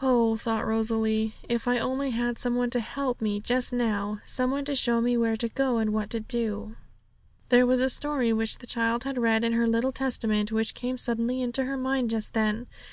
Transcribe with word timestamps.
'Oh,' 0.00 0.36
thought 0.36 0.64
Rosalie, 0.64 1.34
'if 1.48 1.66
I 1.66 1.80
only 1.80 2.10
had 2.12 2.38
some 2.38 2.54
one 2.54 2.70
to 2.70 2.78
help 2.78 3.20
me 3.20 3.40
just 3.40 3.72
now 3.72 4.20
some 4.24 4.52
one 4.52 4.64
to 4.66 4.76
show 4.76 5.00
me 5.00 5.16
where 5.16 5.36
to 5.36 5.48
go, 5.48 5.78
and 5.78 5.92
what 5.92 6.08
to 6.10 6.20
do!' 6.20 6.76
There 7.48 7.66
was 7.66 7.80
a 7.80 7.88
story 7.90 8.32
which 8.32 8.58
the 8.58 8.66
child 8.68 9.02
had 9.02 9.18
read 9.18 9.42
in 9.42 9.54
her 9.54 9.66
little 9.66 9.90
Testament, 9.90 10.52
which 10.52 10.74
came 10.76 10.96
suddenly 10.96 11.42
into 11.42 11.64
her 11.64 11.76
mind 11.76 12.10
just 12.10 12.32
then. 12.32 12.68